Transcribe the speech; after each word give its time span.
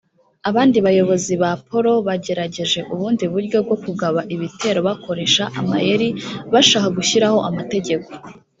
abandi 0.49 0.77
bayobozi 0.85 1.33
ba 1.41 1.51
poro 1.67 1.93
bagerageje 2.07 2.79
ubundi 2.93 3.23
buryo 3.33 3.57
bwo 3.65 3.77
kugaba 3.83 4.19
ibitero 4.35 4.79
bakoresha 4.87 5.43
amayeri 5.61 6.07
bashaka 6.53 6.87
gushyiraho 6.97 7.39
amategeko 7.49 8.09